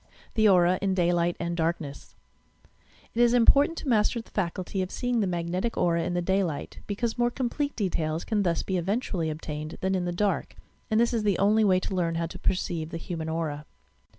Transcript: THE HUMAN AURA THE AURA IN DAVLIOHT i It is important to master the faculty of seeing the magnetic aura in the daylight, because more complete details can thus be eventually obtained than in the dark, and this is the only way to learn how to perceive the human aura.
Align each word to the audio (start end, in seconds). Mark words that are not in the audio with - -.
THE 0.33 0.47
HUMAN 0.47 0.49
AURA 0.49 0.49
THE 0.49 0.49
AURA 0.49 0.79
IN 0.81 0.93
DAVLIOHT 0.95 1.75
i 1.83 2.69
It 3.13 3.21
is 3.21 3.35
important 3.35 3.77
to 3.77 3.87
master 3.87 4.19
the 4.19 4.31
faculty 4.31 4.81
of 4.81 4.89
seeing 4.89 5.19
the 5.19 5.27
magnetic 5.27 5.77
aura 5.77 6.01
in 6.01 6.15
the 6.15 6.23
daylight, 6.23 6.79
because 6.87 7.19
more 7.19 7.29
complete 7.29 7.75
details 7.75 8.25
can 8.25 8.41
thus 8.41 8.63
be 8.63 8.77
eventually 8.77 9.29
obtained 9.29 9.77
than 9.81 9.93
in 9.93 10.05
the 10.05 10.11
dark, 10.11 10.55
and 10.89 10.99
this 10.99 11.13
is 11.13 11.21
the 11.21 11.37
only 11.37 11.63
way 11.63 11.79
to 11.79 11.93
learn 11.93 12.15
how 12.15 12.25
to 12.25 12.39
perceive 12.39 12.89
the 12.89 12.97
human 12.97 13.29
aura. 13.29 13.67